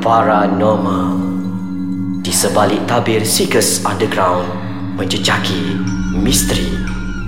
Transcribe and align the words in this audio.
Paranormal. 0.00 1.12
Di 2.24 2.32
sebalik 2.32 2.88
tabir 2.88 3.20
Seekers 3.20 3.84
Underground 3.84 4.48
Menjejaki 4.96 5.76
misteri 6.16 6.72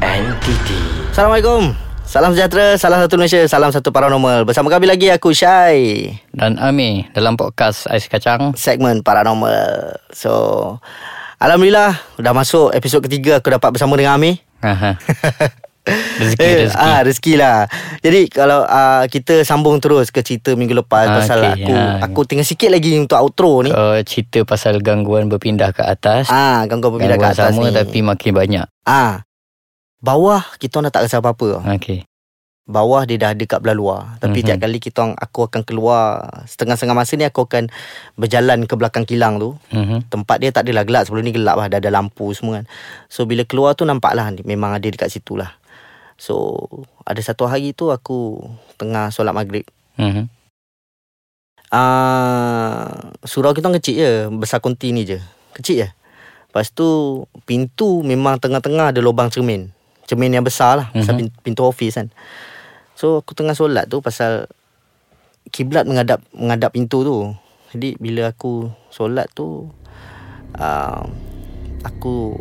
entiti. 0.01 0.81
Assalamualaikum. 1.13 1.77
Salam 2.09 2.33
sejahtera, 2.33 2.81
salam 2.81 3.05
satu 3.05 3.21
Malaysia, 3.21 3.45
salam 3.45 3.69
satu 3.77 3.93
paranormal. 3.93 4.49
Bersama 4.49 4.73
kami 4.73 4.89
lagi 4.89 5.13
aku 5.13 5.37
Syai. 5.37 6.17
Dan 6.33 6.57
Ami 6.57 7.05
dalam 7.13 7.37
podcast 7.37 7.85
Ais 7.93 8.09
Kacang. 8.09 8.57
Segmen 8.57 9.05
paranormal. 9.05 10.01
So 10.17 10.33
Alhamdulillah 11.45 12.01
Dah 12.17 12.33
masuk 12.33 12.73
episod 12.73 13.05
ketiga. 13.05 13.45
Aku 13.45 13.53
dapat 13.53 13.77
bersama 13.77 14.01
dengan 14.01 14.17
Ami. 14.17 14.41
Aha. 14.65 14.97
Rezeki, 15.83 16.47
eh, 16.47 16.55
rezeki. 16.63 16.79
Ah, 16.79 17.01
rezeki 17.03 17.33
lah 17.35 17.59
Jadi 17.99 18.31
kalau 18.31 18.63
uh, 18.63 19.03
kita 19.11 19.43
sambung 19.43 19.83
terus 19.83 20.15
ke 20.15 20.23
cerita 20.23 20.55
minggu 20.55 20.79
lepas 20.79 21.05
Ah, 21.05 21.15
Pasal 21.19 21.39
okey, 21.43 21.51
aku 21.59 21.73
ah. 21.75 21.99
aku 21.99 22.21
tinggal 22.23 22.47
sikit 22.47 22.71
lagi 22.71 22.95
untuk 22.95 23.19
outro 23.19 23.67
ni. 23.67 23.75
Kau 23.75 23.99
cerita 24.07 24.47
pasal 24.47 24.79
gangguan 24.79 25.27
berpindah 25.27 25.75
ke 25.75 25.83
atas. 25.83 26.31
Ah, 26.31 26.63
gangguan 26.65 26.95
berpindah 26.95 27.19
ke 27.19 27.23
Gangguan 27.23 27.35
atas 27.35 27.51
sama 27.51 27.67
ni. 27.67 27.75
tapi 27.75 27.99
makin 28.01 28.31
banyak. 28.33 28.67
Ah, 28.83 29.27
Bawah 29.99 30.43
kita 30.59 30.79
orang 30.79 30.91
dah 30.91 30.93
tak 30.93 31.03
rasa 31.07 31.19
apa-apa. 31.19 31.63
Okey. 31.79 32.03
Bawah 32.63 33.03
dia 33.03 33.19
dah 33.19 33.35
ada 33.35 33.43
kat 33.43 33.59
belah 33.59 33.75
luar. 33.75 34.01
Tapi 34.19 34.39
Mhm. 34.39 34.47
tiap 34.47 34.59
kali 34.61 34.79
kita 34.79 34.99
orang, 35.01 35.15
aku 35.15 35.39
akan 35.45 35.63
keluar 35.63 36.03
Setengah-setengah 36.45 36.95
masa 36.95 37.15
ni 37.15 37.23
aku 37.23 37.43
akan 37.43 37.67
Berjalan 38.15 38.67
ke 38.67 38.75
belakang 38.75 39.03
kilang 39.03 39.39
tu. 39.39 39.59
Mm-hmm. 39.71 40.11
Tempat 40.11 40.37
dia 40.39 40.51
tak 40.51 40.67
adalah 40.67 40.83
gelap. 40.83 41.03
Sebelum 41.07 41.23
ni 41.23 41.31
gelap 41.31 41.55
lah. 41.55 41.67
Dah 41.67 41.79
ada 41.79 41.91
lampu 41.91 42.31
semua 42.31 42.63
kan. 42.63 42.67
So 43.07 43.27
bila 43.27 43.43
keluar 43.43 43.75
tu 43.75 43.83
nampak 43.83 44.15
lah 44.15 44.31
Memang 44.43 44.75
ada 44.75 44.87
dekat 44.87 45.07
situ 45.07 45.35
lah 45.35 45.55
So 46.23 46.63
Ada 47.03 47.19
satu 47.25 47.51
hari 47.51 47.75
tu 47.75 47.91
aku 47.91 48.39
Tengah 48.79 49.11
solat 49.11 49.35
maghrib. 49.35 49.67
Mm-hmm. 49.99 50.31
Ah, 51.73 53.11
Surau 53.25 53.51
kita 53.51 53.73
kecil 53.75 53.95
je 53.97 54.11
Besar 54.31 54.63
konti 54.63 54.95
ni 54.95 55.03
je. 55.03 55.19
Kecil 55.53 55.83
je. 55.83 55.89
Lepas 56.47 56.71
tu 56.71 56.87
Pintu 57.43 58.05
memang 58.05 58.39
tengah-tengah 58.39 58.95
ada 58.95 59.01
lubang 59.01 59.27
cermin. 59.27 59.75
Cermin 60.05 60.31
yang 60.31 60.45
besar 60.45 60.79
lah 60.79 60.87
Pasal 60.93 61.17
Mhm. 61.17 61.19
pin- 61.19 61.37
pintu 61.43 61.63
office 61.65 61.97
kan. 61.97 62.09
So 62.95 63.19
aku 63.19 63.35
tengah 63.35 63.57
solat 63.57 63.89
tu 63.89 63.99
Pasal 63.99 64.47
Kiblat 65.49 65.85
menghadap 65.85 66.23
Menghadap 66.31 66.71
pintu 66.71 67.03
tu. 67.03 67.17
Jadi 67.73 67.99
bila 67.99 68.29
aku 68.29 68.71
Solat 68.89 69.27
tu 69.33 69.73
uh, 70.55 71.03
Aku 71.83 72.37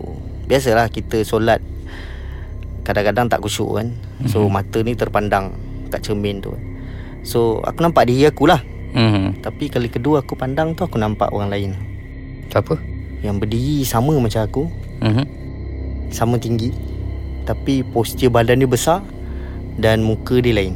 Biasalah 0.45 0.92
kita 0.92 1.23
solat 1.23 1.64
Kadang-kadang 2.82 3.28
tak 3.28 3.40
kusyuk 3.40 3.78
kan 3.78 3.88
So 4.26 4.42
Mhm. 4.42 4.52
mata 4.52 4.80
ni 4.80 4.94
terpandang 4.94 5.54
Kat 5.88 6.02
cermin 6.02 6.40
tu 6.40 6.54
So 7.22 7.62
aku 7.62 7.82
nampak 7.82 8.06
diri 8.06 8.26
aku 8.26 8.46
lah 8.46 8.62
Mm-hmm. 8.92 9.40
tapi 9.40 9.72
kali 9.72 9.88
kedua 9.88 10.20
aku 10.20 10.36
pandang 10.36 10.76
tu 10.76 10.84
aku 10.84 11.00
nampak 11.00 11.32
orang 11.32 11.48
lain 11.48 11.72
Siapa? 12.52 12.76
Yang 13.22 13.36
berdiri 13.40 13.78
sama 13.82 14.12
macam 14.16 14.42
aku 14.42 14.64
Mm-hmm. 15.00 15.26
Sama 16.10 16.36
tinggi 16.36 16.76
Tapi 17.42 17.88
postur 17.88 18.28
badan 18.28 18.60
dia 18.60 18.68
besar 18.68 19.00
Dan 19.73 20.04
muka 20.04 20.38
dia 20.38 20.52
lain 20.52 20.76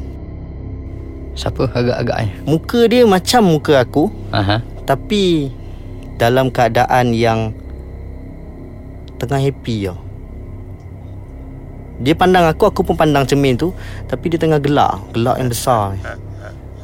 Siapa 1.34 1.68
agak-agaknya? 1.68 2.48
Muka 2.48 2.88
dia 2.88 3.04
macam 3.04 3.42
muka 3.52 3.84
aku 3.84 4.08
Aha. 4.32 4.64
Tapi 4.86 5.52
Dalam 6.16 6.48
keadaan 6.48 7.12
yang 7.12 7.52
Tengah 9.16 9.42
happy 9.42 9.76
tau 9.86 10.00
Dia 11.96 12.12
pandang 12.12 12.44
aku 12.44 12.68
Aku 12.68 12.82
pun 12.82 12.96
pandang 12.96 13.24
cermin 13.24 13.56
tu. 13.56 13.72
Tapi 14.06 14.28
dia 14.28 14.38
tengah 14.38 14.60
gelak. 14.60 15.00
Gelak 15.12 15.36
yang 15.40 15.50
besar. 15.50 15.96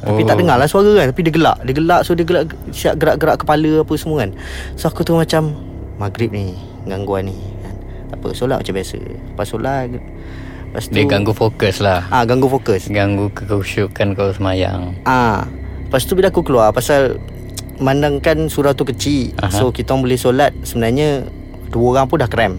Tapi 0.02 0.18
Oh. 0.18 0.26
tak 0.26 0.34
dengar 0.34 0.58
lah 0.58 0.66
suara 0.66 0.90
kan. 0.98 1.14
Tapi 1.14 1.20
dia 1.22 1.32
gelak. 1.32 1.56
Dia 1.62 1.74
gelak 1.78 2.00
so 2.02 2.12
dia 2.12 2.26
gelak 2.26 2.50
Siap 2.70 2.98
gerak-gerak 2.98 3.36
kepala 3.38 3.86
apa 3.86 3.92
semua 3.94 4.26
kan. 4.26 4.30
So 4.74 4.88
aku 4.88 5.02
tu 5.02 5.14
macam 5.14 5.54
Maghrib 5.94 6.34
ni 6.34 6.58
Gangguan 6.84 7.30
ni 7.30 7.36
kan. 7.62 7.74
Tak 8.10 8.16
apa 8.18 8.28
solat 8.34 8.58
macam 8.58 8.74
biasa. 8.74 8.98
Lepas 8.98 9.46
solat 9.46 9.94
Lepas 9.94 10.88
tu 10.88 10.96
Dia 10.96 11.04
ganggu 11.06 11.30
fokus 11.30 11.78
lah. 11.78 12.02
Ah, 12.08 12.24
Ganggu 12.24 12.50
fokus. 12.50 12.88
Ganggu 12.88 13.30
kekhusyukan 13.30 14.16
kau 14.16 14.32
semayang. 14.32 14.96
Ah, 15.04 15.46
Lepas 15.86 16.02
tu 16.02 16.18
bila 16.18 16.32
aku 16.32 16.42
keluar 16.42 16.74
Pasal 16.74 17.20
Mandangkan 17.78 18.50
surau 18.50 18.74
tu 18.74 18.82
kecil. 18.82 19.38
Aha. 19.38 19.54
So 19.54 19.70
kita 19.70 19.94
boleh 19.94 20.18
solat 20.18 20.50
Sebenarnya 20.62 21.28
Dua 21.70 21.94
orang 21.94 22.10
pun 22.10 22.18
dah 22.18 22.26
krem 22.26 22.58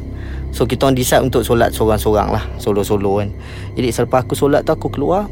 So 0.54 0.70
kita 0.70 0.86
orang 0.86 0.96
decide 0.96 1.26
untuk 1.26 1.42
solat 1.42 1.74
Sorang-sorang 1.74 2.30
lah 2.30 2.46
Solo-solo 2.62 3.20
kan. 3.20 3.34
Jadi 3.74 3.90
selepas 3.90 4.22
aku 4.22 4.38
solat 4.38 4.62
tu 4.62 4.72
Aku 4.72 4.88
keluar 4.94 5.26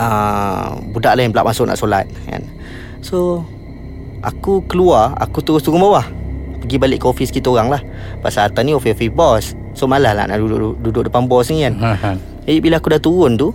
uh, 0.00 0.72
Budak 0.90 1.14
lain 1.20 1.28
pula 1.30 1.44
masuk 1.44 1.68
nak 1.68 1.76
solat 1.76 2.08
kan. 2.24 2.42
So 3.04 3.44
Aku 4.24 4.64
keluar 4.64 5.12
Aku 5.20 5.44
terus 5.44 5.62
turun 5.62 5.84
bawah. 5.84 6.08
Pergi 6.58 6.80
balik 6.80 7.04
ke 7.04 7.06
office 7.06 7.30
kita 7.30 7.52
orang 7.52 7.70
lah. 7.70 7.82
Pasal 8.18 8.50
atas 8.50 8.64
ni 8.66 8.74
office-office 8.74 9.12
bos. 9.14 9.44
So 9.78 9.86
malas 9.86 10.16
lah 10.16 10.26
nak 10.26 10.42
duduk, 10.42 10.80
duduk 10.82 11.06
depan 11.06 11.28
bos 11.30 11.46
ni 11.52 11.62
kan. 11.62 11.78
Jadi 12.48 12.58
bila 12.64 12.80
aku 12.80 12.88
dah 12.90 12.98
turun 12.98 13.36
tu 13.36 13.52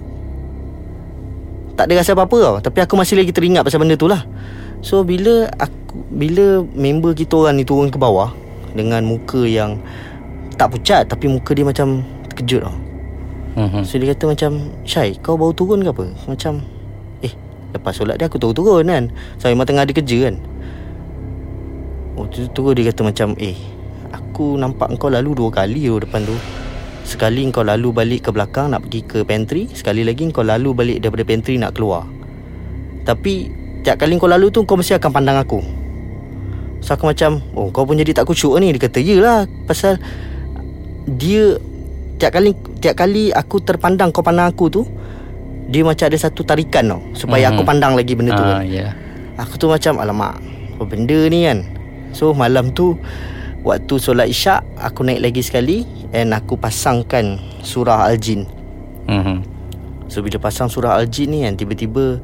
Tak 1.74 1.90
ada 1.90 2.00
rasa 2.00 2.14
apa-apa 2.14 2.38
tau. 2.38 2.56
Tapi 2.62 2.80
aku 2.86 2.94
masih 2.96 3.18
lagi 3.20 3.34
teringat 3.34 3.66
pasal 3.66 3.82
benda 3.82 3.98
tu 3.98 4.06
lah. 4.08 4.24
So 4.86 5.02
bila 5.02 5.50
aku 5.58 5.98
Bila 6.14 6.62
member 6.78 7.12
kita 7.18 7.36
orang 7.36 7.60
ni 7.60 7.66
turun 7.68 7.92
ke 7.92 7.98
bawah 8.00 8.32
Dengan 8.72 9.04
muka 9.04 9.44
yang 9.44 9.82
Tak 10.64 10.72
pucat 10.72 11.04
Tapi 11.12 11.28
muka 11.28 11.52
dia 11.52 11.68
macam 11.68 12.00
Terkejut 12.32 12.64
tau. 12.64 12.76
Mhm. 13.54 13.84
So 13.84 14.00
dia 14.00 14.16
kata 14.16 14.32
macam 14.32 14.52
Syai 14.88 15.20
kau 15.20 15.36
baru 15.36 15.52
turun 15.52 15.84
ke 15.84 15.92
apa? 15.92 16.08
Macam 16.24 16.64
Eh 17.20 17.36
Lepas 17.76 18.00
solat 18.00 18.16
dia 18.16 18.32
aku 18.32 18.40
turun-turun 18.40 18.88
kan? 18.88 19.12
So 19.44 19.52
memang 19.52 19.68
tengah 19.68 19.84
ada 19.84 19.92
kerja 19.92 20.32
kan? 20.32 20.40
Oh 22.16 22.26
tu 22.32 22.48
turun 22.56 22.80
dia 22.80 22.96
kata 22.96 23.04
macam 23.04 23.36
Eh 23.36 23.60
Aku 24.16 24.56
nampak 24.56 24.96
kau 24.96 25.12
lalu 25.12 25.36
dua 25.36 25.52
kali 25.52 25.92
tu 25.92 26.00
depan 26.00 26.24
tu. 26.24 26.38
Sekali 27.04 27.44
kau 27.52 27.68
lalu 27.68 27.92
balik 27.92 28.26
ke 28.26 28.30
belakang 28.32 28.72
Nak 28.72 28.88
pergi 28.88 29.02
ke 29.04 29.20
pantry 29.28 29.68
Sekali 29.68 30.08
lagi 30.08 30.32
kau 30.32 30.48
lalu 30.48 30.72
balik 30.72 30.98
daripada 31.04 31.28
pantry 31.28 31.60
nak 31.60 31.76
keluar. 31.76 32.08
Tapi 33.04 33.52
Tiap 33.84 34.00
kali 34.00 34.16
kau 34.16 34.32
lalu 34.32 34.48
tu 34.48 34.64
Kau 34.64 34.80
mesti 34.80 34.96
akan 34.96 35.12
pandang 35.12 35.36
aku. 35.36 35.60
So 36.80 36.96
aku 36.96 37.12
macam 37.12 37.44
Oh 37.52 37.68
kau 37.70 37.84
pun 37.84 38.00
jadi 38.00 38.16
tak 38.16 38.26
kusyuk 38.26 38.58
ni. 38.64 38.72
Dia 38.74 38.88
kata 38.88 39.04
yelah 39.04 39.44
Pasal 39.68 40.00
Dia 41.06 41.58
Tiap 42.16 42.32
kali 42.32 42.52
Tiap 42.80 42.96
kali 42.96 43.30
aku 43.30 43.60
terpandang 43.60 44.10
Kau 44.10 44.22
pandang 44.22 44.48
aku 44.48 44.66
tu 44.68 44.82
Dia 45.66 45.82
macam 45.82 46.06
ada 46.06 46.16
satu 46.16 46.42
tarikan 46.42 46.88
tau 46.88 47.02
Supaya 47.12 47.48
Mhm. 47.48 47.52
aku 47.52 47.62
pandang 47.64 47.94
lagi 47.94 48.14
benda 48.14 48.32
tu 48.32 48.40
Ah, 48.40 48.60
kan 48.60 48.66
ya. 48.66 48.88
Aku 49.36 49.58
tu 49.58 49.68
macam 49.68 49.98
Alamak 49.98 50.40
Apa 50.74 50.84
benda 50.84 51.20
ni 51.28 51.44
kan 51.44 51.64
So 52.12 52.32
malam 52.32 52.72
tu 52.72 52.96
Waktu 53.62 53.94
solat 53.96 54.28
isyak 54.28 54.64
Aku 54.78 55.04
naik 55.04 55.20
lagi 55.22 55.42
sekali 55.42 55.84
And 56.12 56.32
aku 56.32 56.56
pasangkan 56.56 57.40
Surah 57.62 58.06
Al-Jin 58.06 58.46
Mhm. 59.04 59.38
So 60.08 60.22
bila 60.22 60.38
pasang 60.38 60.68
surah 60.68 60.96
Al-Jin 60.96 61.28
ni 61.28 61.40
kan 61.42 61.56
Tiba-tiba 61.56 62.22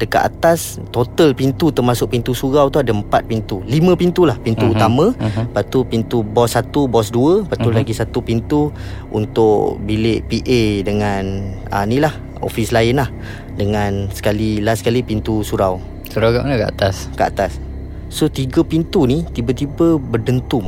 Dekat 0.00 0.22
atas 0.26 0.80
Total 0.88 1.30
pintu 1.30 1.68
termasuk 1.68 2.08
pintu 2.08 2.32
surau 2.32 2.66
tu 2.66 2.80
Ada 2.80 2.90
empat 2.90 3.28
pintu 3.28 3.60
Lima 3.62 3.92
pintu 3.92 4.24
lah 4.24 4.34
Pintu 4.34 4.64
Mhm. 4.64 4.72
utama 4.72 5.12
Mhm. 5.12 5.52
Lepas 5.52 5.64
tu 5.68 5.84
pintu 5.84 6.24
bos 6.24 6.48
satu 6.48 6.88
Bos 6.88 7.12
dua 7.12 7.44
Lepas 7.44 7.60
tu 7.60 7.68
Mhm. 7.68 7.76
lagi 7.76 7.92
satu 7.92 8.18
pintu 8.18 8.72
Untuk 9.10 9.76
bilik 9.80 10.24
PA 10.24 10.60
Dengan 10.80 11.22
uh, 11.68 11.84
Ni 11.84 12.00
lah 12.00 12.16
Office 12.40 12.72
lain 12.72 12.96
lah 12.96 13.12
Dengan 13.52 14.08
sekali 14.08 14.58
Last 14.58 14.80
sekali 14.80 15.04
pintu 15.04 15.44
surau 15.44 15.76
Surau 16.08 16.32
kat 16.32 16.42
mana 16.42 16.56
kat 16.58 16.68
atas? 16.72 16.96
Kat 17.12 17.36
atas 17.36 17.60
So 18.08 18.26
tiga 18.26 18.64
pintu 18.64 19.04
ni 19.04 19.28
Tiba-tiba 19.28 20.00
berdentum 20.00 20.64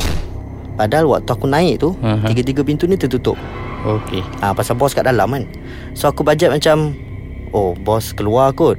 Padahal 0.73 1.09
waktu 1.09 1.31
aku 1.31 1.49
naik 1.49 1.81
tu 1.81 1.97
Mhm. 1.97 2.29
Tiga-tiga 2.29 2.61
pintu 2.63 2.85
ni 2.85 2.95
tertutup 2.95 3.41
Okey. 3.83 4.23
Ah 4.39 4.51
ha, 4.51 4.55
pasal 4.55 4.79
bos 4.79 4.95
kat 4.95 5.03
dalam 5.03 5.27
kan. 5.27 5.43
So 5.91 6.07
aku 6.07 6.23
bajet 6.23 6.55
macam 6.55 6.95
oh 7.51 7.75
bos 7.75 8.15
keluar 8.15 8.55
kot. 8.55 8.79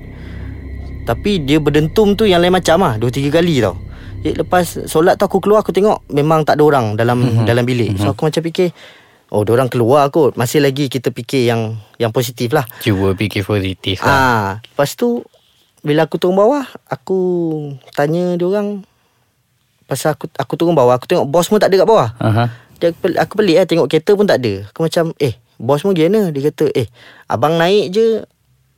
Tapi 1.03 1.44
dia 1.44 1.60
berdentum 1.60 2.16
tu 2.16 2.24
yang 2.24 2.39
lain 2.39 2.51
macam 2.51 2.80
ah 2.83 2.95
dua 2.95 3.12
tiga 3.12 3.30
kali 3.30 3.60
tau. 3.60 3.75
Jadi 4.24 4.39
lepas 4.39 4.88
solat 4.88 5.19
tu 5.19 5.27
aku 5.27 5.44
keluar 5.44 5.62
aku 5.62 5.75
tengok 5.75 6.07
memang 6.07 6.48
tak 6.48 6.56
ada 6.56 6.63
orang 6.63 6.95
dalam 6.95 7.19
Mhm. 7.19 7.44
dalam 7.44 7.68
bilik. 7.68 8.00
So 8.00 8.16
aku 8.16 8.31
macam 8.31 8.39
fikir 8.39 8.72
oh 9.30 9.44
orang 9.44 9.68
keluar 9.68 10.07
kot. 10.07 10.39
Masih 10.39 10.63
lagi 10.63 10.88
kita 10.88 11.12
fikir 11.12 11.44
yang 11.44 11.75
yang 12.00 12.16
positif 12.16 12.56
lah. 12.56 12.63
Cuba 12.80 13.12
fikir 13.13 13.44
positif 13.44 14.00
lah. 14.00 14.16
Ah, 14.16 14.44
lepas 14.63 14.95
tu 14.95 15.27
bila 15.83 16.07
aku 16.07 16.16
turun 16.16 16.39
bawah, 16.39 16.63
aku 16.88 17.19
tanya 17.92 18.39
dia 18.39 18.48
orang 18.48 18.88
pasal 19.83 20.16
aku 20.16 20.31
aku 20.31 20.54
turun 20.56 20.72
bawah, 20.72 20.95
aku 20.95 21.04
tengok 21.04 21.27
bos 21.27 21.51
pun 21.51 21.60
tak 21.60 21.68
ada 21.68 21.83
kat 21.83 21.88
bawah. 21.88 22.10
Aha. 22.16 22.48
Dia 22.80 22.95
aku 23.19 23.33
pelik 23.36 23.60
lah 23.60 23.68
tengok 23.68 23.88
kereta 23.92 24.16
pun 24.16 24.24
tak 24.24 24.39
ada. 24.39 24.63
Aku 24.72 24.88
macam 24.88 25.12
eh 25.19 25.36
bos 25.60 25.83
mu 25.83 25.92
gimana? 25.92 26.31
Dia 26.31 26.48
kata 26.48 26.72
eh 26.72 26.88
abang 27.27 27.60
naik 27.60 27.92
je 27.92 28.24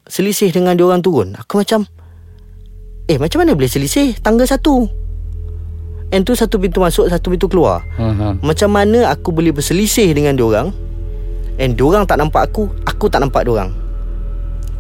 selisih 0.10 0.50
dengan 0.50 0.74
dia 0.74 0.90
orang 0.90 1.06
turun. 1.06 1.38
Aku 1.38 1.62
macam 1.62 1.86
eh 3.06 3.18
macam 3.18 3.46
mana 3.46 3.54
boleh 3.54 3.70
selisih 3.70 4.18
tangga 4.22 4.46
satu? 4.46 5.06
And 6.14 6.22
tu 6.22 6.38
satu 6.38 6.62
pintu 6.62 6.78
masuk 6.86 7.10
Satu 7.10 7.34
pintu 7.34 7.50
keluar 7.50 7.82
Aha. 7.98 8.38
Macam 8.46 8.70
mana 8.70 9.10
aku 9.10 9.34
boleh 9.34 9.50
berselisih 9.50 10.14
dengan 10.14 10.38
diorang 10.38 10.70
And 11.58 11.74
diorang 11.74 12.06
tak 12.06 12.22
nampak 12.22 12.54
aku 12.54 12.70
Aku 12.86 13.10
tak 13.10 13.26
nampak 13.26 13.50
diorang 13.50 13.74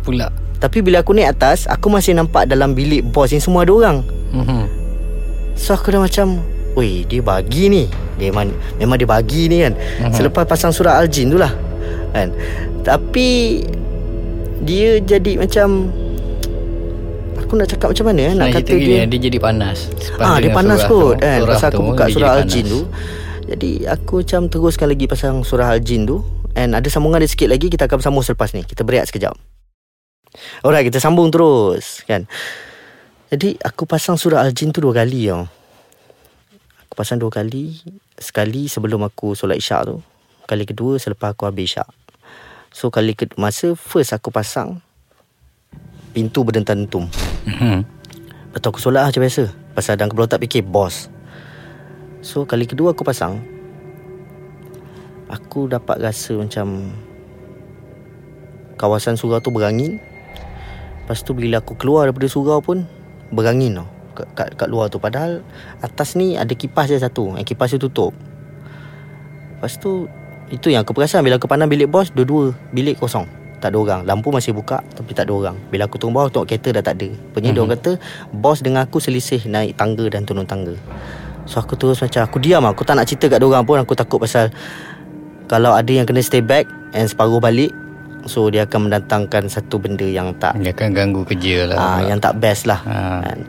Pula 0.06 0.30
Tapi 0.62 0.86
bila 0.86 1.01
aku 1.01 1.18
naik 1.18 1.33
atas 1.33 1.66
Aku 1.66 1.89
masih 1.89 2.13
nampak 2.13 2.45
dalam 2.45 2.77
bilik 2.77 3.01
bos 3.10 3.33
ni 3.33 3.42
Semua 3.42 3.66
ada 3.66 3.74
orang 3.74 4.06
Mhm. 4.38 4.63
So 5.57 5.74
aku 5.74 5.98
dah 5.98 6.06
macam 6.06 6.45
Weh 6.78 7.07
dia 7.10 7.25
bagi 7.25 7.74
ni 7.74 7.83
dia 8.16 8.31
memang, 8.31 8.54
memang 8.78 8.95
dia 9.00 9.10
bagi 9.10 9.50
ni 9.50 9.66
kan 9.66 9.74
uh-huh. 9.75 10.13
Selepas 10.13 10.45
pasang 10.45 10.71
surah 10.71 11.01
Al-Jin 11.01 11.33
tu 11.33 11.42
lah 11.42 11.51
kan? 12.13 12.30
Tapi 12.86 13.60
Dia 14.62 15.01
jadi 15.01 15.42
macam 15.42 15.89
Aku 17.45 17.53
nak 17.62 17.69
cakap 17.69 17.94
macam 17.94 18.06
mana 18.09 18.21
eh? 18.25 18.33
Nak 18.33 18.47
kata 18.57 18.74
cerita 18.74 18.74
gini, 18.74 18.89
dia 18.89 19.06
dia 19.06 19.19
jadi 19.30 19.38
panas. 19.38 19.77
Ah, 20.18 20.42
dia 20.42 20.50
dengar 20.50 20.65
panas 20.65 20.80
surah 20.81 20.89
kot 20.89 21.15
kan? 21.21 21.39
Surah 21.45 21.53
Pasal 21.53 21.69
aku 21.69 21.81
buka 21.86 22.03
dia 22.09 22.13
surah 22.18 22.31
Al-Jin 22.42 22.65
tu. 22.65 22.81
Jadi 23.45 23.71
aku 23.86 24.13
macam 24.25 24.42
teruskan 24.50 24.88
lagi 24.89 25.06
pasang 25.06 25.36
surah 25.45 25.69
Al-Jin 25.77 26.01
tu. 26.09 26.25
And 26.57 26.74
ada 26.74 26.89
sambungan 26.89 27.21
dia 27.21 27.30
sikit 27.30 27.51
lagi 27.51 27.68
Kita 27.68 27.86
akan 27.86 28.01
bersambung 28.01 28.25
selepas 28.25 28.50
ni. 28.57 28.65
Kita 28.65 28.81
berehat 28.81 29.13
sekejap. 29.13 29.38
Alright 30.65 30.89
kita 30.89 30.97
sambung 30.97 31.30
terus 31.30 32.01
kan? 32.09 32.25
Jadi 33.30 33.62
aku 33.62 33.86
pasang 33.86 34.18
surah 34.18 34.42
Al-Jin 34.42 34.74
tu 34.74 34.81
dua 34.81 34.97
kali 34.97 35.30
tau. 35.30 35.45
Aku 36.89 36.94
pasang 36.97 37.21
dua 37.21 37.30
kali 37.30 37.77
Sekali 38.18 38.65
sebelum 38.65 39.06
aku 39.06 39.38
solat 39.38 39.62
isyak 39.62 39.86
tu. 39.86 40.01
Kali 40.50 40.65
kedua 40.65 40.97
selepas 40.97 41.38
aku 41.38 41.45
habis 41.45 41.77
isyak. 41.77 41.86
So 42.74 42.89
kali 42.89 43.13
ke 43.13 43.30
masa 43.38 43.77
first 43.77 44.18
aku 44.18 44.33
pasang 44.33 44.81
Pintu 46.09 46.42
berdentam-dentum 46.42 47.35
Mhm. 47.45 47.86
Lepas 48.50 48.59
tu 48.59 48.68
aku 48.74 48.81
solat 48.81 49.06
lah 49.06 49.09
macam 49.13 49.21
biasa. 49.21 49.44
Pasal 49.77 50.00
dalam 50.00 50.09
kepala 50.09 50.25
otak 50.25 50.42
fikir 50.42 50.65
Bos. 50.65 51.13
So 52.25 52.50
kali 52.50 52.65
kedua 52.65 52.97
aku 52.97 53.06
pasang 53.06 53.38
Aku 55.30 55.69
dapat 55.69 56.01
rasa 56.01 56.33
macam 56.33 56.89
Kawasan 58.81 59.13
surau 59.13 59.38
tu 59.39 59.53
berangin. 59.53 60.01
Lepas 61.06 61.21
tu 61.21 61.38
bila 61.38 61.62
aku 61.62 61.77
keluar 61.77 62.09
daripada 62.09 62.25
surau 62.25 62.59
pun 62.65 62.89
Berangin 63.30 63.77
tau. 63.77 63.88
Kat, 64.15 64.27
kat, 64.33 64.47
kat 64.56 64.69
luar 64.71 64.89
tu. 64.89 64.97
Padahal 64.97 65.45
atas 65.83 66.15
ni 66.15 66.39
ada 66.39 66.56
kipas 66.56 66.89
je 66.89 66.97
satu. 66.97 67.36
Yang 67.38 67.53
kipas 67.53 67.75
tu 67.75 67.77
tutup. 67.77 68.15
Lepas 69.59 69.77
tu 69.77 70.09
Itu 70.50 70.74
yang 70.74 70.81
aku 70.81 70.97
perasan. 70.97 71.21
Bila 71.21 71.38
aku 71.38 71.45
pandang 71.45 71.69
bilik 71.69 71.92
bos 71.92 72.09
Dua-dua 72.09 72.57
bilik 72.74 72.97
kosong 72.97 73.44
tak 73.66 73.74
ada 73.74 73.82
orang. 73.82 74.02
Lampu 74.06 74.30
masih 74.30 74.54
buka 74.54 74.86
Tapi 74.94 75.18
tak 75.18 75.26
ada 75.26 75.34
orang. 75.34 75.56
Bila 75.74 75.90
aku 75.90 75.98
turun 75.98 76.14
bawah 76.14 76.30
Tengok 76.30 76.46
kereta 76.46 76.70
dah 76.78 76.84
tak 76.86 77.02
ada. 77.02 77.10
Penyi 77.34 77.50
mm-hmm. 77.50 77.74
kata 77.74 77.92
Bos 78.30 78.62
dengan 78.62 78.86
aku 78.86 79.02
selisih 79.02 79.42
Naik 79.50 79.74
tangga 79.74 80.06
dan 80.06 80.22
turun 80.22 80.46
tangga. 80.46 80.78
So 81.50 81.58
aku 81.58 81.74
terus 81.74 81.98
macam 81.98 82.22
Aku 82.30 82.38
diam 82.38 82.62
lah. 82.62 82.78
Aku 82.78 82.86
tak 82.86 83.02
nak 83.02 83.10
cerita 83.10 83.26
kat 83.26 83.42
orang 83.42 83.66
pun. 83.66 83.82
Aku 83.82 83.98
takut 83.98 84.22
pasal 84.22 84.54
Kalau 85.50 85.74
ada 85.74 85.90
yang 85.90 86.06
kena 86.06 86.22
stay 86.22 86.46
back 86.46 86.70
And 86.94 87.10
separuh 87.10 87.42
balik 87.42 87.74
So 88.30 88.54
dia 88.54 88.70
akan 88.70 88.90
mendatangkan 88.90 89.50
Satu 89.50 89.82
benda 89.82 90.06
yang 90.06 90.38
tak 90.38 90.62
Dia 90.62 90.70
akan 90.70 90.94
ganggu 90.94 91.26
kerja 91.26 91.74
lah. 91.74 91.78
Ah, 91.82 92.00
Yang 92.06 92.20
tak 92.30 92.34
best 92.38 92.70
lah. 92.70 92.80
Ah. 92.86 93.26
kan. 93.26 93.40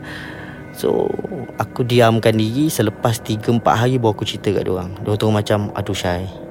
So 0.73 1.05
Aku 1.61 1.85
diamkan 1.85 2.33
diri 2.33 2.73
Selepas 2.73 3.21
3-4 3.21 3.61
hari 3.61 4.01
Baru 4.01 4.17
aku 4.17 4.25
cerita 4.25 4.49
kat 4.49 4.65
diorang 4.65 4.97
Diorang 5.05 5.21
tu 5.21 5.29
macam 5.29 5.69
Aduh 5.77 5.93
Syai 5.93 6.46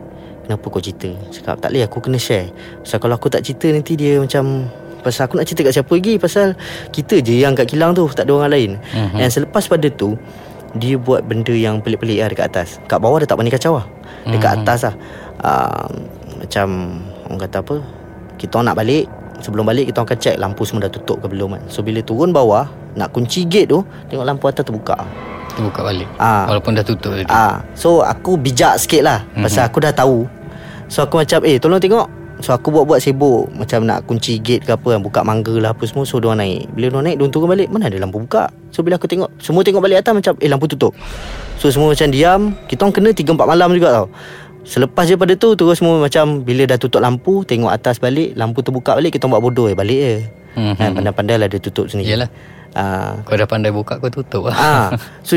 Kenapa 0.46 0.62
kau 0.64 0.78
cerita? 0.78 1.10
Cakap 1.28 1.58
tak 1.58 1.75
boleh 1.75 1.82
aku 1.82 1.98
kena 2.00 2.16
share. 2.16 2.54
Pasal 2.81 3.02
kalau 3.02 3.14
aku 3.14 3.26
tak 3.26 3.43
cerita 3.43 3.66
Nanti 3.66 3.98
dia 3.98 4.16
macam 4.16 4.70
Pasal 5.02 5.26
aku 5.26 5.34
nak 5.34 5.46
cerita 5.46 5.66
kat 5.66 5.75
siapa 5.75 5.90
lagi 5.90 6.14
Pasal 6.16 6.54
Kita 6.90 7.19
je 7.19 7.38
yang 7.38 7.52
kat 7.52 7.66
kilang 7.66 7.93
tu 7.93 8.06
Tak 8.06 8.26
ada 8.26 8.32
orang 8.32 8.50
lain. 8.50 8.70
Mhm. 8.78 9.19
Dan 9.19 9.28
selepas 9.28 9.66
pada 9.66 9.87
tu 9.88 10.14
Dia 10.72 10.94
buat 10.96 11.22
benda 11.22 11.50
yang 11.50 11.78
pelik-pelik 11.78 12.19
lah 12.20 12.28
dekat 12.28 12.46
atas. 12.46 12.69
Kat 12.87 12.98
bawah 12.98 13.19
dia 13.19 13.26
tak 13.26 13.37
berani 13.37 13.50
kacau 13.50 13.75
lah. 13.76 13.87
Dekat 14.25 14.50
Mhm. 14.50 14.58
atas 14.60 14.81
lah. 14.82 14.94
Uh, 15.38 15.87
Macam 16.38 16.66
Orang 17.26 17.40
kata 17.43 17.56
apa? 17.58 17.76
Kita 18.37 18.62
nak 18.62 18.75
balik 18.75 19.10
Sebelum 19.37 19.66
balik 19.66 19.90
kita 19.90 20.00
akan 20.00 20.16
check 20.16 20.37
Lampu 20.38 20.62
semua 20.62 20.87
dah 20.87 20.93
tutup 20.93 21.19
ke 21.19 21.26
belum 21.26 21.58
kan. 21.58 21.62
So 21.66 21.82
bila 21.82 21.98
turun 22.00 22.31
bawah 22.31 22.66
Nak 22.94 23.10
kunci 23.10 23.44
gate 23.44 23.66
tu 23.69 23.82
Tengok 24.06 24.22
lampu 24.22 24.46
atas 24.46 24.62
terbuka. 24.62 24.94
Dia 25.48 25.64
buka 25.64 25.81
balik. 25.82 26.04
Ah. 26.20 26.44
Walaupun 26.46 26.76
dah 26.76 26.84
tutup 26.84 27.16
tadi 27.16 27.25
Ah, 27.26 27.64
So 27.72 28.00
aku 28.00 28.37
bijak 28.37 28.76
sikit 28.76 29.00
lah. 29.00 29.25
Mhm. 29.32 29.43
Pasal 29.43 29.64
aku 29.64 29.81
dah 29.81 29.88
tahu 29.88 30.28
So 30.87 31.03
aku 31.03 31.19
macam 31.19 31.43
Eh 31.43 31.59
tolong 31.59 31.79
tengok. 31.79 32.06
So 32.44 32.53
aku 32.53 32.69
buat-buat 32.69 33.00
sibuk. 33.00 33.49
Macam 33.53 33.83
nak 33.83 34.05
kunci 34.05 34.37
gate 34.38 34.62
ke 34.62 34.73
apa 34.73 34.93
kan 34.93 35.00
Buka 35.00 35.21
mangga 35.23 35.56
lah 35.56 35.73
apa 35.73 35.83
semua. 35.88 36.05
So 36.05 36.21
diorang 36.21 36.38
naik. 36.38 36.69
Bila 36.73 36.93
diorang 36.93 37.06
naik 37.09 37.17
Diorang 37.17 37.33
turun 37.33 37.49
balik. 37.49 37.69
Mana 37.69 37.88
ada 37.88 37.97
lampu 37.97 38.21
buka? 38.21 38.47
So 38.71 38.85
bila 38.85 38.97
aku 38.97 39.09
tengok 39.09 39.33
Semua 39.37 39.65
tengok 39.65 39.81
balik 39.81 40.00
atas 40.00 40.12
Macam 40.12 40.33
eh 40.38 40.47
lampu 40.47 40.69
tutup. 40.69 40.93
So 41.56 41.69
semua 41.69 41.91
macam 41.91 42.06
diam. 42.09 42.41
Kita 42.67 42.85
orang 42.85 42.94
kena 42.94 43.11
3-4 43.11 43.35
malam 43.47 43.69
juga 43.73 43.88
tau. 43.91 44.06
Selepas 44.62 45.06
daripada 45.06 45.33
tu 45.33 45.55
Terus 45.55 45.79
semua 45.79 45.97
macam 45.99 46.43
Bila 46.43 46.67
dah 46.67 46.75
tutup 46.75 46.99
lampu 46.99 47.47
Tengok 47.47 47.71
atas 47.71 48.03
balik 48.03 48.35
Lampu 48.35 48.67
terbuka 48.67 48.99
balik 48.99 49.15
Kita 49.15 49.31
buat 49.31 49.39
bodoh 49.39 49.67
eh 49.67 49.79
Balik 49.79 50.00
je 50.00 50.15
Mhm. 50.56 50.73
kan, 50.75 50.91
Pandai-pandai 50.97 51.37
lah 51.37 51.47
dia 51.47 51.61
tutup 51.61 51.85
sendiri. 51.87 52.17
Yalah. 52.17 52.32
Ah, 52.73 53.21
Kau 53.23 53.37
dah 53.37 53.44
pandai 53.44 53.69
buka 53.69 54.00
Kau 54.00 54.09
tutup 54.09 54.49
lah. 54.49 54.56
Ah, 54.56 54.87
so 55.21 55.37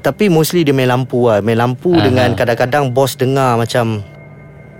tapi 0.00 0.30
mostly 0.30 0.62
dia 0.62 0.70
main 0.70 0.86
lampu 0.86 1.26
lah. 1.26 1.42
Main 1.42 1.58
lampu 1.58 1.90
Aha. 1.92 2.00
dengan 2.00 2.32
kadang-kadang 2.32 2.94
bos 2.94 3.18
dengar 3.18 3.58
macam 3.58 4.00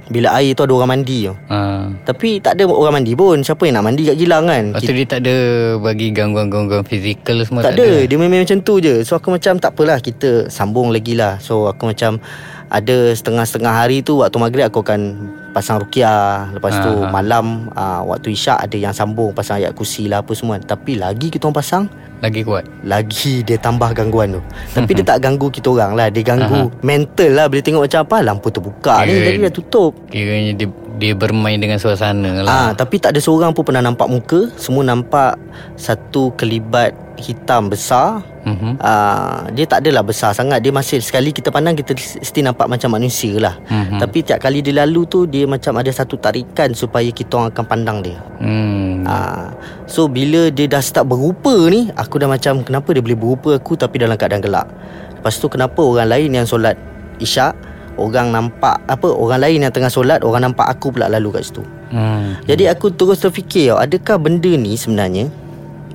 bila 0.07 0.39
air 0.39 0.55
tu 0.55 0.63
ada 0.63 0.73
orang 0.75 0.99
mandi 0.99 1.27
tau. 1.27 1.37
Ah. 1.51 1.91
Tapi 2.07 2.39
tak 2.39 2.55
ada 2.59 2.71
orang 2.71 3.03
mandi 3.03 3.19
pun. 3.19 3.43
Siapa 3.43 3.67
yang 3.67 3.83
nak 3.83 3.91
mandi 3.91 4.07
kat 4.07 4.17
Gilang 4.17 4.47
kan? 4.47 4.65
Lepas 4.71 4.87
tu 4.87 4.95
dia 4.95 5.07
tak 5.07 5.21
ada 5.27 5.37
Bagi 5.83 6.15
gangguan-gangguan 6.15 6.87
fizikal 6.87 7.43
semua 7.43 7.67
tak, 7.67 7.75
ada. 7.75 8.07
Dia 8.07 8.17
main-main 8.17 8.47
macam 8.47 8.63
tu 8.63 8.79
je. 8.79 9.03
So 9.03 9.19
aku 9.19 9.35
macam 9.35 9.59
tak 9.59 9.75
apalah 9.75 9.99
kita 9.99 10.47
sambung 10.47 10.95
lagi 10.95 11.19
lah. 11.19 11.43
So 11.43 11.67
aku 11.67 11.91
macam 11.91 12.23
ada 12.67 13.15
setengah-setengah 13.15 13.75
hari 13.75 14.03
tu 14.03 14.23
waktu 14.23 14.39
maghrib 14.43 14.67
aku 14.67 14.83
akan 14.87 15.31
pasang 15.51 15.83
rukiah. 15.83 16.55
Lepas 16.55 16.79
tu 16.83 16.93
Aha. 17.03 17.11
malam 17.11 17.71
uh, 17.75 18.03
waktu 18.07 18.35
isyak 18.35 18.63
ada 18.63 18.77
yang 18.79 18.95
sambung 18.95 19.35
pasang 19.35 19.59
ayat 19.59 19.75
kursi 19.75 20.07
lah 20.07 20.23
apa 20.23 20.35
semua. 20.39 20.63
Tapi 20.63 20.99
lagi 20.99 21.35
kita 21.35 21.51
orang 21.51 21.59
pasang 21.59 21.85
Lagi 22.25 22.41
kuat? 22.43 22.65
Lagi 22.81 23.45
dia 23.45 23.61
tambah 23.61 23.93
gangguan 23.93 24.37
tu. 24.37 24.43
Tapi 24.73 24.91
dia 24.97 25.05
tak 25.15 25.21
ganggu 25.21 25.53
kita 25.53 25.69
orang 25.69 25.93
lah. 25.93 26.09
Dia 26.09 26.25
ganggu 26.25 26.73
mental 26.81 27.31
lah. 27.33 27.47
Bila 27.47 27.61
tengok 27.61 27.85
macam 27.85 28.01
apa 28.03 28.17
Lampu 28.25 28.49
terbuka 28.49 29.05
ni 29.05 29.13
Jadi 29.15 29.39
dah 29.45 29.53
tutup. 29.53 29.93
Kiranya 30.09 30.53
dia, 30.57 30.69
dia 30.97 31.13
bermain 31.13 31.61
dengan 31.61 31.77
suasana 31.77 32.41
Ah, 32.41 32.43
lah 32.43 32.67
Tapi 32.73 32.97
tak 32.97 33.13
ada 33.13 33.21
seorang 33.21 33.53
pun 33.53 33.69
pernah 33.69 33.85
nampak 33.85 34.09
muka. 34.09 34.49
Semua 34.57 34.81
nampak 34.83 35.37
Satu 35.77 36.33
kelibat 36.35 36.97
hitam 37.17 37.73
besar. 37.73 38.21
Mhm. 38.45 38.77
Ah, 38.81 39.49
Dia 39.53 39.65
tak 39.65 39.85
adalah 39.85 40.01
besar 40.01 40.33
sangat. 40.33 40.61
Dia 40.61 40.73
masih 40.73 41.01
sekali 41.01 41.33
kita 41.33 41.53
pandang 41.53 41.77
Kita 41.77 41.93
still 42.01 42.45
nampak 42.45 42.65
macam 42.65 42.97
manusia 42.97 43.37
lah. 43.37 43.61
Mhm. 43.69 44.01
Tapi 44.01 44.19
tiap 44.25 44.41
kali 44.41 44.65
dia 44.65 44.85
lalu 44.85 45.05
tu 45.05 45.25
Dia 45.25 45.45
macam 45.45 45.77
ada 45.77 45.93
satu 45.93 46.17
tarikan 46.17 46.73
Supaya 46.73 47.09
kita 47.09 47.37
orang 47.37 47.53
akan 47.53 47.65
pandang 47.69 47.99
dia. 48.01 48.19
Hmm. 48.37 49.01
Ah, 49.07 49.55
so 49.87 50.11
bila 50.11 50.51
dia 50.51 50.67
dah 50.67 50.83
start 50.83 51.07
berupa 51.07 51.55
ni, 51.71 51.89
aku 52.07 52.23
dah 52.23 52.31
macam 52.31 52.63
kenapa 52.63 52.95
dia 52.95 53.03
boleh 53.03 53.19
berupa 53.19 53.51
aku 53.59 53.75
tapi 53.75 53.99
dalam 53.99 54.15
keadaan 54.15 54.41
gelap. 54.41 54.71
Lepas 55.19 55.43
tu 55.43 55.51
kenapa 55.51 55.83
orang 55.83 56.09
lain 56.09 56.31
yang 56.39 56.47
solat 56.47 56.79
isyak, 57.19 57.53
orang 57.99 58.31
nampak 58.31 58.79
apa 58.87 59.11
orang 59.11 59.43
lain 59.43 59.67
yang 59.67 59.73
tengah 59.75 59.91
solat, 59.91 60.23
orang 60.23 60.51
nampak 60.51 60.71
aku 60.71 60.95
pula 60.95 61.11
lalu 61.11 61.35
kat 61.35 61.51
situ. 61.51 61.67
Hmm. 61.91 62.39
Jadi 62.47 62.71
aku 62.71 62.95
terus 62.95 63.21
terfikir, 63.23 63.75
adakah 63.75 64.23
benda 64.23 64.55
ni 64.55 64.79
sebenarnya 64.79 65.27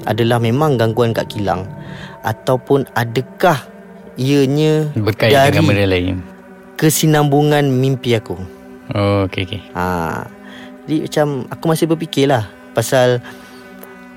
adalah 0.03 0.37
memang 0.37 0.75
gangguan 0.75 1.15
kat 1.15 1.31
kilang 1.31 1.63
ataupun 2.27 2.85
adakah 2.93 3.57
ianya 4.19 4.91
Berkait 4.97 5.31
dari 5.31 5.55
dengan 5.55 5.71
benda 5.71 5.87
lain 5.87 6.17
kesinambungan 6.81 7.69
mimpi 7.69 8.17
aku. 8.17 8.41
Oh 8.97 9.29
okay, 9.29 9.45
okay. 9.45 9.61
Ha. 9.77 10.25
Jadi 10.89 11.05
macam 11.05 11.45
aku 11.45 11.63
masih 11.69 11.85
berfikir 11.85 12.25
lah 12.25 12.49
Pasal 12.73 13.21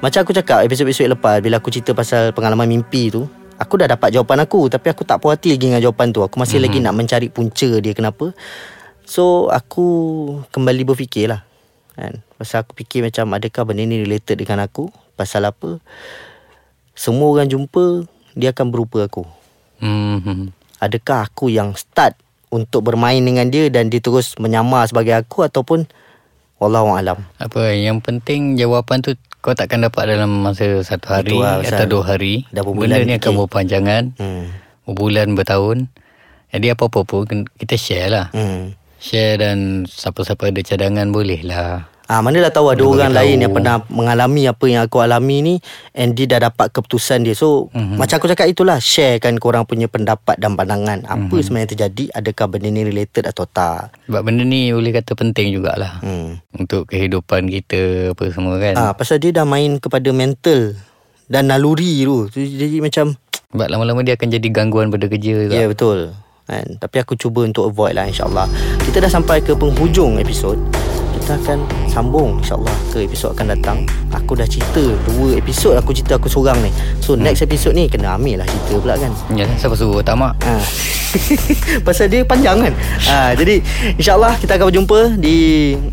Macam 0.04 0.20
aku 0.20 0.36
cakap 0.36 0.60
episod-episod 0.68 1.08
lepas 1.08 1.40
Bila 1.40 1.64
aku 1.64 1.72
cerita 1.72 1.96
pasal 1.96 2.36
pengalaman 2.36 2.68
mimpi 2.68 3.08
tu 3.08 3.24
Aku 3.56 3.80
dah 3.80 3.88
dapat 3.88 4.12
jawapan 4.12 4.44
aku 4.44 4.68
Tapi 4.68 4.92
aku 4.92 5.00
tak 5.08 5.16
puas 5.16 5.40
hati 5.40 5.56
lagi 5.56 5.72
dengan 5.72 5.80
jawapan 5.80 6.12
tu 6.12 6.20
Aku 6.20 6.36
masih 6.36 6.60
mm-hmm. 6.60 6.76
lagi 6.76 6.84
nak 6.84 6.92
mencari 6.92 7.28
punca 7.32 7.80
dia 7.80 7.96
kenapa 7.96 8.36
So 9.08 9.48
aku 9.48 9.86
kembali 10.52 10.84
berfikir 10.84 11.32
lah 11.32 11.48
kan? 11.96 12.20
Pasal 12.36 12.68
aku 12.68 12.76
fikir 12.76 13.00
macam 13.00 13.32
Adakah 13.32 13.64
benda 13.64 13.88
ni 13.88 14.04
related 14.04 14.44
dengan 14.44 14.60
aku 14.68 14.92
Pasal 15.16 15.48
apa 15.48 15.80
Semua 16.92 17.32
orang 17.32 17.48
jumpa 17.48 18.04
Dia 18.36 18.52
akan 18.52 18.68
berupa 18.68 19.08
aku 19.08 19.24
Hmm. 19.74 20.54
Adakah 20.84 21.28
aku 21.28 21.48
yang 21.48 21.72
start 21.80 22.16
Untuk 22.52 22.84
bermain 22.86 23.24
dengan 23.24 23.48
dia 23.48 23.72
Dan 23.72 23.88
dia 23.88 24.04
terus 24.04 24.36
menyamar 24.36 24.84
sebagai 24.84 25.16
aku 25.16 25.48
Ataupun 25.48 25.88
Wallahualam 26.60 27.24
Apa 27.40 27.72
yang 27.72 28.04
penting 28.04 28.54
jawapan 28.54 29.00
tu 29.00 29.18
kau 29.44 29.52
takkan 29.52 29.84
dapat 29.84 30.16
dalam 30.16 30.40
masa 30.40 30.80
satu 30.80 31.20
hari 31.20 31.36
Betul 31.36 31.44
lah, 31.44 31.60
atau 31.60 31.84
dua 31.84 32.16
hari. 32.16 32.48
dah 32.48 32.64
Benda 32.64 33.04
ni 33.04 33.12
akan 33.20 33.44
berpanjangan. 33.44 34.16
Hmm. 34.16 34.48
Berbulan, 34.88 35.36
bertahun. 35.36 35.92
Jadi 36.48 36.72
apa-apa 36.72 37.04
pun 37.04 37.44
kita 37.60 37.76
share 37.76 38.08
lah. 38.08 38.26
Hmm. 38.32 38.72
Share 38.96 39.36
dan 39.36 39.84
siapa-siapa 39.84 40.48
ada 40.48 40.64
cadangan 40.64 41.12
boleh 41.12 41.44
lah. 41.44 41.92
Ah, 42.04 42.20
mana 42.20 42.36
dah 42.38 42.52
tahu 42.52 42.68
ada 42.68 42.84
orang 42.84 43.10
lain 43.10 43.40
yang 43.40 43.48
pernah 43.50 43.80
mengalami 43.88 44.44
apa 44.44 44.64
yang 44.68 44.84
aku 44.84 45.00
alami 45.00 45.40
ni 45.40 45.54
and 45.90 46.12
dia 46.12 46.28
dah 46.28 46.52
dapat 46.52 46.68
keputusan 46.68 47.24
dia. 47.24 47.32
So, 47.32 47.66
Mhm. 47.66 47.72
mm-hmm. 47.72 47.96
macam 47.96 48.14
aku 48.14 48.28
cakap 48.28 48.46
itulah 48.46 48.76
sharekan 48.76 49.34
korang 49.36 49.64
punya 49.64 49.88
pendapat 49.88 50.36
dan 50.36 50.52
pandangan. 50.52 51.00
Apa 51.02 51.16
Mhm. 51.16 51.24
mm-hmm. 51.24 51.40
sebenarnya 51.40 51.70
terjadi? 51.70 52.04
Adakah 52.12 52.46
benda 52.46 52.68
ni 52.68 52.82
related 52.82 53.24
atau 53.24 53.44
tak? 53.46 53.96
Sebab 54.04 54.20
benda 54.20 54.42
ni 54.42 54.68
boleh 54.68 54.92
kata 54.92 55.12
penting 55.14 55.48
jugalah 55.50 55.96
Hmm. 55.98 56.44
Untuk 56.52 56.86
kehidupan 56.86 57.48
kita 57.48 58.12
Apa 58.12 58.28
semua 58.28 58.56
kan 58.58 58.74
Ah, 58.74 58.92
pasal 58.92 59.16
dia 59.16 59.32
dah 59.32 59.42
main 59.42 59.76
kepada 59.76 60.10
mental 60.10 60.76
dan 61.24 61.48
naluri 61.48 62.04
tu. 62.04 62.28
So, 62.28 62.36
Jadi 62.36 62.78
macam 62.78 63.16
Sebab 63.48 63.66
lama-lama 63.66 64.02
dia 64.02 64.12
akan 64.12 64.28
jadi 64.28 64.48
gangguan 64.50 64.88
pada 64.88 65.06
kerja 65.06 65.40
juga 65.40 65.50
Ya 65.50 65.64
yeah, 65.64 65.68
betul 65.68 66.12
kan? 66.44 66.76
Tapi 66.76 66.96
aku 66.98 67.16
cuba 67.16 67.40
untuk 67.42 67.64
avoid 67.66 67.96
lah 67.96 68.04
insyaAllah 68.04 68.44
Kita 68.82 69.00
dah 69.00 69.08
sampai 69.08 69.40
ke 69.40 69.56
penghujung 69.56 70.20
episod 70.20 70.60
Kita 71.14 71.38
akan 71.38 71.58
sambung 71.86 72.42
insyaAllah 72.42 72.74
ke 72.90 73.06
episod 73.06 73.30
akan 73.32 73.54
datang. 73.54 73.78
Aku 74.10 74.34
dah 74.34 74.46
cerita 74.46 74.82
Dua 74.82 75.38
episod 75.38 75.78
aku 75.78 75.94
cerita 75.94 76.18
aku 76.18 76.26
seorang 76.26 76.58
ni. 76.60 76.70
So 76.98 77.14
next 77.14 77.46
episod 77.46 77.72
ni 77.72 77.86
Kena 77.86 78.18
ambil 78.18 78.42
lah 78.42 78.46
cerita 78.50 78.74
pula 78.82 78.94
kan. 78.98 79.12
Ya 79.32 79.46
siapa 79.54 79.78
suruh? 79.78 80.02
Tak 80.02 80.18
mak? 80.18 80.34
Ha. 80.42 80.58
Pasal 81.86 82.10
dia 82.10 82.22
panjang 82.26 82.58
kan? 82.68 82.74
Ha, 83.08 83.32
Jadi 83.38 83.62
InsyaAllah 83.98 84.38
kita 84.38 84.58
akan 84.58 84.66
berjumpa 84.70 85.00
Di 85.18 85.38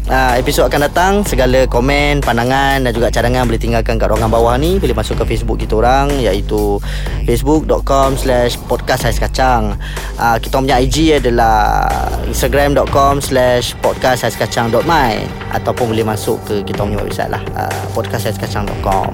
uh, 0.10 0.34
episod 0.38 0.66
akan 0.68 0.90
datang. 0.90 1.13
Segala 1.25 1.66
komen, 1.70 2.22
pandangan 2.25 2.82
Dan 2.82 2.92
juga 2.92 3.13
cadangan 3.13 3.46
Boleh 3.46 3.62
tinggalkan 3.62 3.98
kat 4.01 4.08
ruangan 4.10 4.32
bawah 4.32 4.56
ni. 4.58 4.82
Boleh 4.82 4.96
masuk 4.96 5.22
ke 5.24 5.36
Facebook 5.36 5.62
kita 5.62 5.78
orang 5.78 6.10
Iaitu 6.18 6.82
Facebook.com 7.25 8.18
Slash 8.18 8.58
Podcast 8.66 9.08
Ais 9.08 9.20
Kacang 9.22 9.78
uh, 10.18 10.38
Kita 10.42 10.58
punya 10.58 10.82
IG 10.82 11.22
adalah 11.22 11.88
Instagram.com 12.28 13.22
Slash 13.22 13.78
Podcast 13.80 14.25
Ais 14.28 14.36
Kacang.my 14.38 15.12
Ataupun 15.54 15.94
boleh 15.94 16.06
masuk 16.06 16.42
ke 16.48 16.56
Kita 16.66 16.84
punya 16.84 17.01
website 17.01 17.32
lah 17.32 17.44
uh, 17.56 17.84
Podcastaiskacang.com 17.94 19.12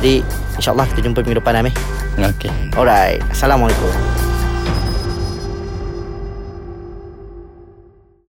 Jadi 0.00 0.20
InsyaAllah 0.60 0.86
kita 0.92 1.00
jumpa 1.08 1.24
minggu 1.24 1.40
depan 1.40 1.64
Amir. 1.64 1.74
Okey. 2.20 2.52
Alright 2.76 3.24
Assalamualaikum 3.32 4.29